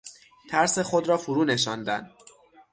ترس 0.49 0.79
خود 0.79 1.09
را 1.09 1.17
فرونشاندن 1.17 2.11